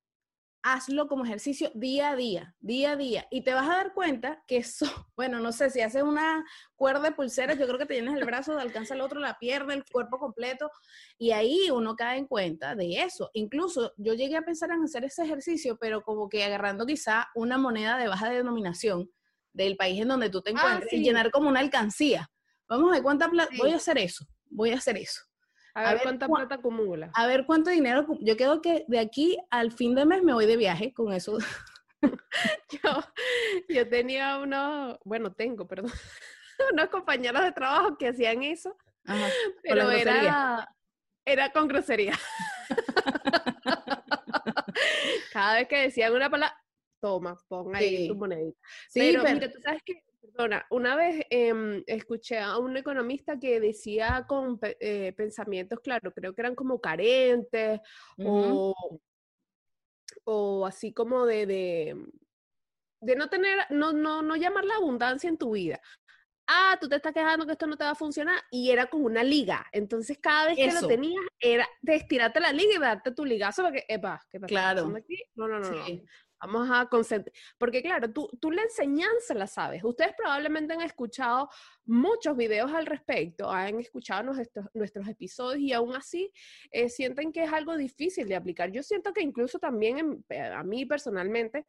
[0.62, 4.42] hazlo como ejercicio día a día, día a día, y te vas a dar cuenta
[4.46, 6.44] que eso, bueno, no sé, si haces una
[6.76, 9.74] cuerda de pulseras, yo creo que te llenas el brazo, alcanza el otro la pierna,
[9.74, 10.70] el cuerpo completo,
[11.18, 13.30] y ahí uno cae en cuenta de eso.
[13.32, 17.58] Incluso yo llegué a pensar en hacer ese ejercicio, pero como que agarrando quizá una
[17.58, 19.10] moneda de baja denominación,
[19.52, 22.30] del país en donde tú te ah, encuentres y llenar como una alcancía.
[22.68, 25.22] Vamos a ver cuánta plata, voy a hacer eso, voy a hacer eso.
[25.74, 27.10] A ver, cuánta plata acumula.
[27.14, 30.46] A ver cuánto dinero, yo creo que de aquí al fin de mes me voy
[30.46, 31.38] de viaje con eso.
[32.70, 33.04] yo,
[33.68, 35.92] yo tenía unos, bueno, tengo, perdón,
[36.72, 38.76] unos compañeros de trabajo que hacían eso,
[39.62, 40.68] pero era,
[41.24, 42.18] era con grosería.
[45.32, 46.56] Cada vez que decían una palabra,
[47.00, 48.58] toma, pon ahí tu monedita.
[48.88, 53.60] Sí, pero, mira, tú sabes que, perdona, una vez em, escuché a un economista que
[53.60, 57.80] decía con eh, pensamientos, claro, creo que eran como carentes
[58.24, 58.74] o,
[60.24, 62.06] o, así como de, de,
[63.00, 65.80] de, no tener, no, no, no llamar la abundancia en tu vida,
[66.46, 69.06] ah, tú te estás quejando que esto no te va a funcionar, y era como
[69.06, 69.66] una liga.
[69.72, 73.62] Entonces, cada vez que lo tenías, era de estirarte la liga y darte tu ligazo,
[73.62, 74.48] porque, epa, ¿qué pasa?
[74.48, 74.86] Claro.
[75.34, 75.84] No, no, no, no.
[76.40, 77.34] Vamos a concentrar.
[77.58, 79.84] Porque, claro, tú, tú la enseñanza la sabes.
[79.84, 81.48] Ustedes probablemente han escuchado
[81.84, 86.32] muchos videos al respecto, han escuchado nuestros, nuestros episodios y aún así
[86.70, 88.70] eh, sienten que es algo difícil de aplicar.
[88.70, 90.24] Yo siento que incluso también
[90.54, 91.66] a mí personalmente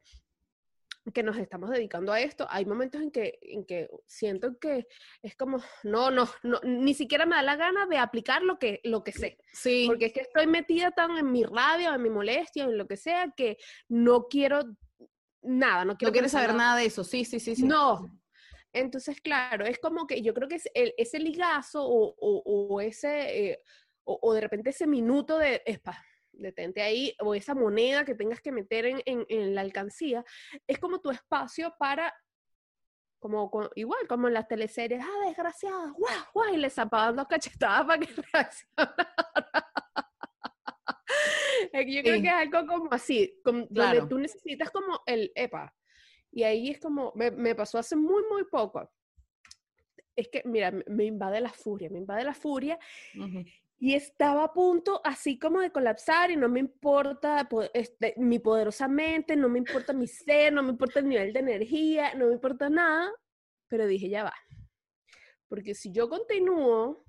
[1.13, 4.87] que nos estamos dedicando a esto, hay momentos en que, en que siento que
[5.23, 8.81] es como, no, no, no, ni siquiera me da la gana de aplicar lo que,
[8.83, 9.37] lo que sé.
[9.51, 9.85] Sí.
[9.87, 12.97] Porque es que estoy metida tan en mi radio, en mi molestia, en lo que
[12.97, 13.57] sea, que
[13.89, 14.61] no quiero
[15.41, 16.09] nada, no quiero...
[16.09, 16.77] No quieres saber nada.
[16.77, 17.55] de eso, sí, sí, sí.
[17.55, 17.63] sí.
[17.63, 18.21] No.
[18.73, 23.51] Entonces, claro, es como que yo creo que es el, ese ligazo o, o, ese,
[23.51, 23.59] eh,
[24.03, 25.61] o, de repente ese minuto de,
[26.33, 30.23] detente ahí, o esa moneda que tengas que meter en, en, la alcancía,
[30.67, 32.13] es como tu espacio para
[33.19, 37.85] como, igual como en las teleseries, ah, desgraciada, guau, guau, y le zapaban dos cachetadas
[37.85, 38.95] para que reaccionara.
[41.73, 45.73] Yo creo que es algo como así, como, donde tú necesitas como el EPA.
[46.31, 48.89] Y ahí es como, me, me, pasó hace muy, muy poco.
[50.15, 52.79] Es que, mira, me invade la furia, me invade la furia.
[53.83, 59.35] Y estaba a punto así como de colapsar y no me importa este, mi poderosamente,
[59.35, 62.69] no me importa mi ser, no me importa el nivel de energía, no me importa
[62.69, 63.11] nada,
[63.67, 64.35] pero dije, ya va.
[65.47, 67.03] Porque si yo continúo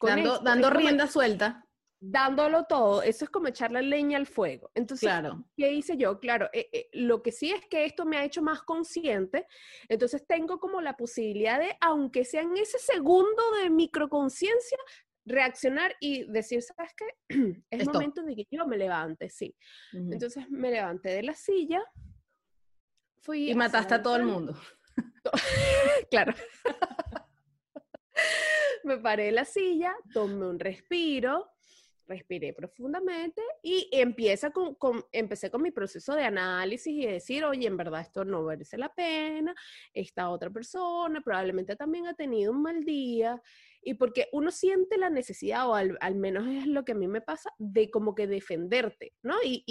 [0.00, 1.64] dando, dando rienda suelta,
[2.00, 4.70] dándolo todo, eso es como echarle leña al fuego.
[4.74, 5.10] Entonces,
[5.56, 6.18] ¿qué hice yo?
[6.20, 9.46] Claro, eh, eh, lo que sí es que esto me ha hecho más consciente,
[9.88, 14.78] entonces tengo como la posibilidad de, aunque sea en ese segundo de microconciencia,
[15.26, 17.06] reaccionar y decir, ¿sabes qué?
[17.70, 19.54] es momento de que yo me levante, sí.
[19.92, 21.82] Entonces me levanté de la silla,
[23.20, 23.50] fui...
[23.50, 24.56] Y mataste a todo el mundo.
[26.10, 26.32] claro.
[28.84, 31.50] me paré de la silla, tomé un respiro,
[32.06, 34.76] respiré profundamente y empieza con,
[35.12, 38.94] empecé con mi proceso de análisis y decir, oye, en verdad esto no merece la
[38.94, 39.54] pena,
[39.92, 43.40] esta otra persona probablemente también ha tenido un mal día
[43.86, 47.20] y porque uno siente la necesidad, o al, menos es lo que a mí me
[47.20, 49.36] pasa, de como que defenderte, ¿no?
[49.44, 49.62] Y,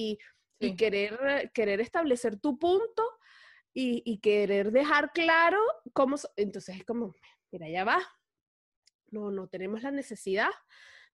[0.58, 3.04] y, querer, querer establecer tu punto
[3.74, 5.60] y, y, querer dejar claro
[5.92, 6.16] cómo...
[6.38, 7.14] Entonces es como,
[7.52, 8.00] mira, ya va,
[9.12, 10.50] no, no tenemos la necesidad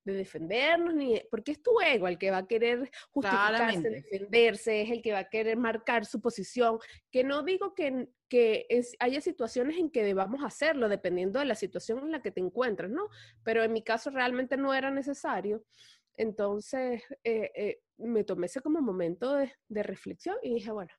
[0.03, 4.91] de defendernos, ni porque es tu ego el que va a querer justificarse, defenderse, es
[4.91, 6.79] el que va a querer marcar su posición,
[7.11, 8.67] que no digo que, que
[8.99, 12.89] haya situaciones en que debamos hacerlo, dependiendo de la situación en la que te encuentras,
[12.89, 13.09] ¿no?
[13.43, 15.63] Pero en mi caso realmente no era necesario.
[16.15, 20.91] Entonces, eh, eh, me tomé ese como momento de, de reflexión y dije, bueno,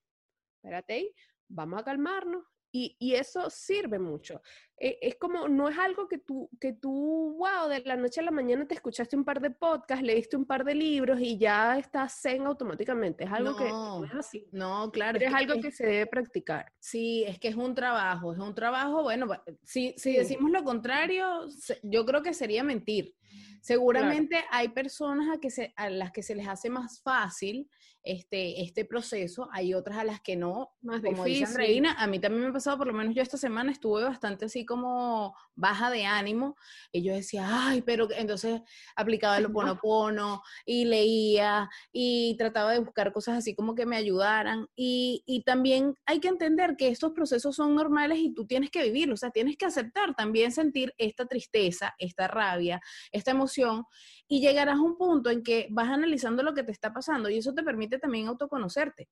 [0.56, 1.14] espérate ahí,
[1.48, 4.40] vamos a calmarnos, y, y, eso sirve mucho.
[4.84, 8.24] E, es como, no es algo que tú, que tú, wow, de la noche a
[8.24, 11.78] la mañana te escuchaste un par de podcasts, leíste un par de libros y ya
[11.78, 13.22] estás zen automáticamente.
[13.22, 14.48] Es algo que no es así.
[14.50, 15.20] No, claro.
[15.20, 16.72] Pero es, algo que se debe practicar.
[16.80, 19.28] Sí, es que es un trabajo, es un trabajo, bueno,
[19.62, 21.46] si, si decimos lo contrario,
[21.84, 23.14] yo creo que sería mentir.
[23.60, 27.70] Seguramente hay personas a, que se, a las que se les hace más fácil
[28.02, 31.56] este, este proceso, hay otras a las que no, más como difícil.
[31.56, 34.46] Reina, a mí también me ha pasado, por lo menos yo esta semana estuve bastante
[34.46, 36.56] así como baja de ánimo,
[36.90, 38.62] y yo decía, ay, pero entonces
[38.96, 44.66] aplicaba el ponopono y leía y trataba de buscar cosas así como que me ayudaran,
[44.74, 48.82] y, y también hay que entender que estos procesos son normales y tú tienes que
[48.82, 52.80] vivirlos, o sea, tienes que aceptar también sentir esta tristeza, esta rabia,
[53.12, 53.84] esta emoción,
[54.26, 57.36] y llegarás a un punto en que vas analizando lo que te está pasando y
[57.36, 59.10] eso te permite también autoconocerte.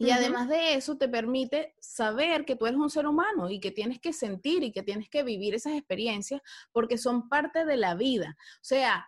[0.00, 3.70] Y además de eso, te permite saber que tú eres un ser humano y que
[3.70, 6.40] tienes que sentir y que tienes que vivir esas experiencias
[6.72, 8.34] porque son parte de la vida.
[8.38, 9.06] O sea,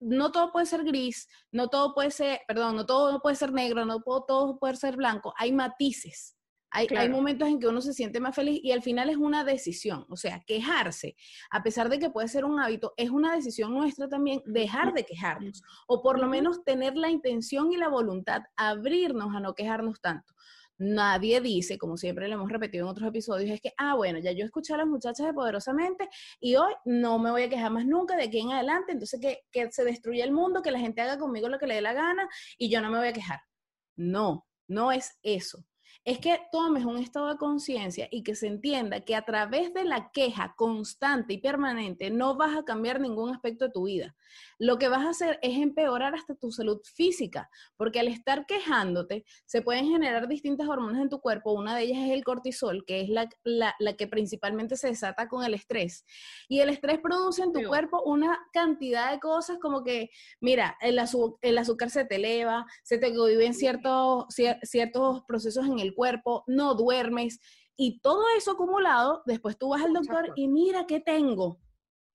[0.00, 3.84] no todo puede ser gris, no todo puede ser, perdón, no todo puede ser negro,
[3.84, 5.34] no todo puede ser blanco.
[5.36, 6.38] Hay matices.
[6.72, 9.42] Hay, hay, momentos en que uno se siente más feliz y al final es una
[9.42, 10.06] decisión.
[10.08, 11.16] O sea, quejarse,
[11.50, 15.04] a pesar de que puede ser un hábito, es una decisión nuestra también dejar de
[15.04, 20.00] quejarnos o por lo menos tener la intención y la voluntad, abrirnos a no quejarnos
[20.00, 20.32] tanto.
[20.78, 24.32] Nadie dice, como siempre lo hemos repetido en otros episodios, es que, ah, bueno, ya
[24.32, 26.08] yo escuché a las muchachas de Poderosamente
[26.40, 29.40] y hoy no me voy a quejar más nunca de aquí en adelante, entonces que,
[29.52, 31.92] que se destruya el mundo, que la gente haga conmigo lo que le dé la
[31.92, 33.40] gana y yo no me voy a quejar.
[33.96, 35.66] No, no es eso
[36.04, 39.84] es que tomes un estado de conciencia y que se entienda que a través de
[39.84, 44.14] la queja constante y permanente no vas a cambiar ningún aspecto de tu vida.
[44.60, 49.24] Lo que vas a hacer es empeorar hasta tu salud física, porque al estar quejándote
[49.46, 51.54] se pueden generar distintas hormonas en tu cuerpo.
[51.54, 55.54] Una de ellas es el cortisol, que es la, que principalmente se desata con el
[55.54, 56.04] estrés.
[56.46, 60.10] Y el estrés produce en tu cuerpo una cantidad de cosas como que,
[60.42, 61.00] mira, el,
[61.40, 64.26] el azúcar se te eleva, se te viven ciertos,
[64.62, 67.40] ciertos procesos en el cuerpo, no duermes
[67.82, 71.58] y todo eso acumulado, después tú vas al doctor y mira qué tengo.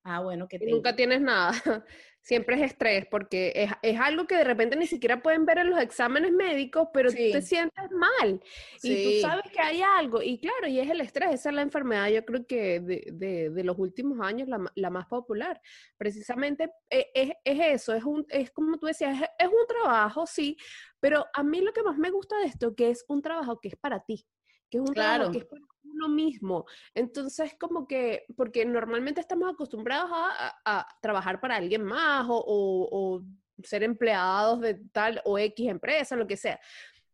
[0.07, 1.51] Ah, bueno, que Nunca tienes nada.
[2.21, 5.71] Siempre es estrés, porque es, es, algo que de repente ni siquiera pueden ver en
[5.71, 8.41] los exámenes médicos, pero tú te sientes mal
[8.81, 10.21] y tú sabes que hay algo.
[10.21, 13.49] Y claro, y es el estrés, esa es la enfermedad, yo creo que de, de,
[13.51, 15.59] de los últimos años, la, la, más popular.
[15.97, 20.57] Precisamente e, es, es, eso, es, un, es como tú decías, es, un trabajo, sí,
[20.99, 23.69] pero a mí lo que más me gusta de esto, que es un trabajo que
[23.69, 24.25] es para ti,
[24.69, 25.61] que es un trabajo que es para
[25.95, 26.65] uno mismo.
[26.93, 33.23] Entonces, como que, porque normalmente estamos acostumbrados a, trabajar para alguien más o,
[33.63, 36.59] ser empleados de tal o X empresa, lo que sea.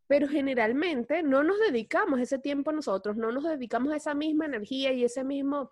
[0.08, 4.92] Pero generalmente no nos dedicamos ese tiempo a nosotros, no nos dedicamos esa misma energía
[4.92, 5.72] y ese mismo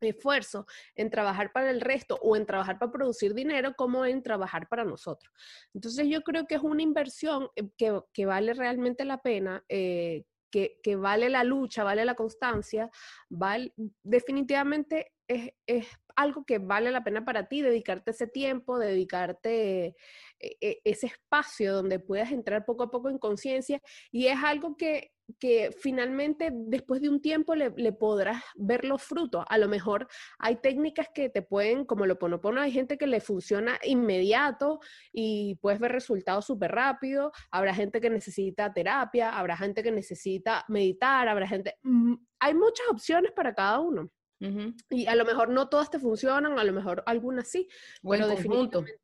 [0.00, 4.66] esfuerzo en trabajar para el resto o en trabajar para producir dinero como en trabajar
[4.68, 5.32] para nosotros.
[5.74, 10.24] Entonces yo creo que es una inversión eh, que, que vale realmente la pena, eh,
[10.50, 12.90] que, que, vale la lucha, vale la constancia,
[13.28, 19.96] vale, definitivamente es, es, algo que vale la pena para ti, dedicarte ese tiempo, dedicarte
[20.38, 25.12] eh, ese espacio donde puedas entrar poco a poco en conciencia y es algo que
[25.38, 29.44] que finalmente después de un tiempo le, podrás ver los frutos.
[29.48, 33.20] A lo mejor hay técnicas que te pueden, como lo ponopono, hay gente que le
[33.20, 34.80] funciona inmediato
[35.12, 37.32] y puedes ver resultados súper rápido.
[37.50, 41.76] Habrá gente que necesita terapia, habrá gente que necesita meditar, habrá gente...
[41.82, 44.10] Mm, hay muchas opciones para cada uno.
[44.88, 47.68] Y a lo mejor no todas te funcionan, a lo mejor algunas sí.
[48.02, 49.00] Bueno, definitivamente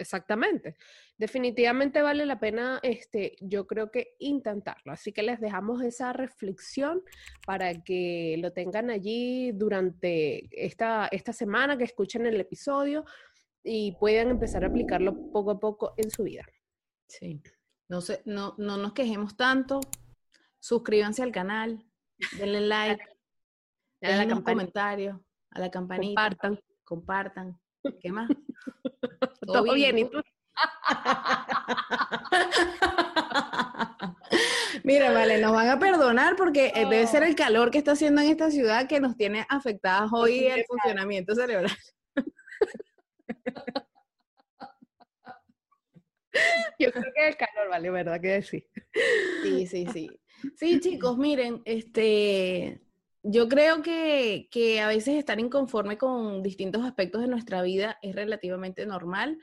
[0.00, 0.76] Exactamente.
[1.18, 4.92] Definitivamente vale la pena, este, yo creo que intentarlo.
[4.92, 7.02] Así que les dejamos esa reflexión
[7.46, 13.04] para que lo tengan allí durante esta, esta semana, que escuchen el episodio
[13.62, 16.46] y puedan empezar a aplicarlo poco a poco en su vida.
[17.06, 17.42] Sí.
[17.88, 19.80] No, sé, no, no nos quejemos tanto.
[20.60, 21.84] Suscríbanse al canal,
[22.38, 23.04] denle like,
[24.00, 26.22] denle un comentario, a la campanita.
[26.22, 26.60] Compartan.
[26.84, 27.60] Compartan.
[28.00, 28.30] ¿Qué más?
[29.46, 30.22] Todo, bien, ¿y tú?
[34.84, 38.20] Mira, vale, nos van a perdonar porque eh, debe ser el calor que está haciendo
[38.22, 41.72] en esta ciudad que nos tiene afectadas hoy el funcionamiento cerebral.
[46.78, 48.20] Yo creo que el calor, vale, ¿verdad?
[48.20, 48.66] Que sí.
[49.42, 50.08] Sí, sí, sí.
[50.56, 52.80] Sí, chicos, miren, este,
[53.22, 58.14] yo creo que, que, a veces estar inconforme con distintos aspectos de nuestra vida es
[58.14, 59.38] relativamente normal,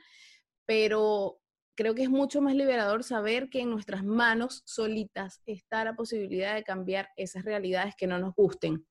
[0.66, 1.40] pero
[1.76, 6.56] creo que es mucho más liberador saber que en nuestras manos solitas está la posibilidad
[6.56, 8.84] de cambiar esas realidades que no nos gusten.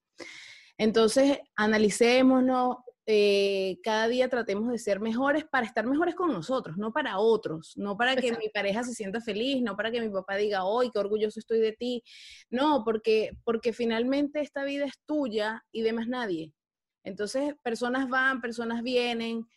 [0.77, 2.77] Entonces, analicémonos,
[3.09, 7.71] eh, cada día tratemos de ser mejores para estar mejores con nosotros, no para otros,
[7.77, 10.91] no para que mi pareja se sienta feliz, no para que mi papá diga, hoy
[10.91, 12.03] qué orgulloso estoy de ti,
[12.49, 16.51] no, porque, porque finalmente esta vida es tuya y de más nadie.
[17.05, 19.47] Entonces, personas van, personas vienen,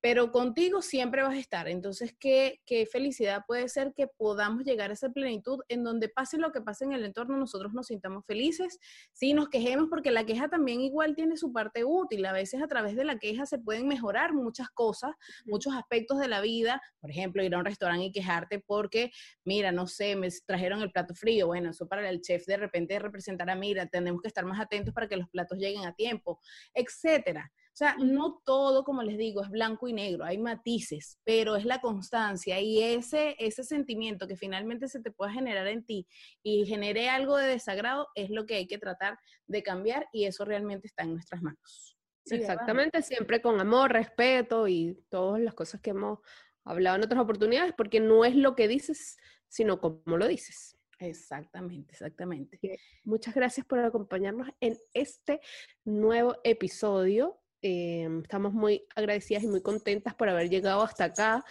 [0.00, 1.68] pero contigo siempre vas a estar.
[1.68, 6.38] Entonces, ¿qué, qué, felicidad puede ser que podamos llegar a esa plenitud en donde pase
[6.38, 8.78] lo que pase en el entorno, nosotros nos sintamos felices,
[9.12, 12.24] sí, nos quejemos, porque la queja también igual tiene su parte útil.
[12.24, 15.12] A veces a través de la queja se pueden mejorar muchas cosas,
[15.44, 16.80] muchos aspectos de la vida.
[17.00, 19.10] Por ejemplo, ir a un restaurante y quejarte porque,
[19.44, 21.48] mira, no sé, me trajeron el plato frío.
[21.48, 25.08] Bueno, eso para el chef de repente representará, mira, tenemos que estar más atentos para
[25.08, 26.40] que los platos lleguen a tiempo,
[26.74, 27.52] etcétera.
[27.80, 31.64] O sea, no todo, como les digo, es blanco y negro, hay matices, pero es
[31.64, 36.06] la constancia y ese, ese sentimiento que finalmente se te pueda generar en ti
[36.42, 40.44] y genere algo de desagrado es lo que hay que tratar de cambiar y eso
[40.44, 41.96] realmente está en nuestras manos.
[42.26, 46.18] Exactamente, siempre con amor, respeto y todas las cosas que hemos
[46.66, 49.16] hablado en otras oportunidades, porque no es lo que dices,
[49.48, 50.76] sino cómo lo dices.
[50.98, 52.60] Exactamente, exactamente.
[53.04, 55.40] Muchas gracias por acompañarnos en este
[55.82, 57.39] nuevo episodio.
[57.62, 61.44] Em, estamos muy agradecidas y muy contentas por haber llegado hasta acá,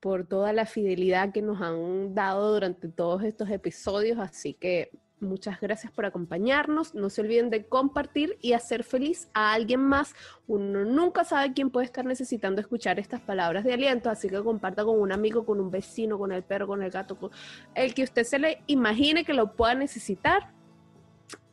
[0.00, 4.18] por toda la fidelidad que nos han dado durante todos estos episodios.
[4.18, 6.94] Así que Muchas gracias por acompañarnos.
[6.94, 10.14] No se olviden de compartir y hacer feliz a alguien más.
[10.46, 14.84] Uno nunca sabe quién puede estar necesitando escuchar estas palabras de aliento, así que comparta
[14.84, 17.30] con un amigo, con un vecino, con el perro, con el gato, con
[17.74, 20.52] el que usted se le imagine que lo pueda necesitar.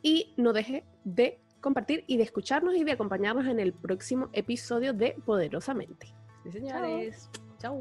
[0.02, 4.92] Y no deje de compartir y de escucharnos y de acompañarnos en el próximo episodio
[4.92, 6.14] de Poderosamente.
[6.44, 7.30] Sí, señores.
[7.58, 7.80] Chao.